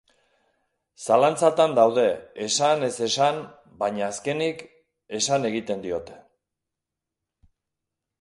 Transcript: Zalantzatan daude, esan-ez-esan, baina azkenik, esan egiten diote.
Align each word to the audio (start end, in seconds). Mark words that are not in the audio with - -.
Zalantzatan 1.07 1.75
daude, 1.79 2.05
esan-ez-esan, 2.45 3.37
baina 3.83 4.07
azkenik, 4.07 4.65
esan 5.19 5.47
egiten 5.51 5.85
diote. 5.85 6.17